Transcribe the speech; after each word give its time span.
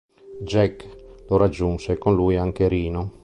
Jake 0.41 0.83
lo 1.27 1.37
raggiunge 1.37 1.91
e 1.91 1.97
con 1.99 2.15
lui 2.15 2.35
anche 2.35 2.67
Reno. 2.67 3.19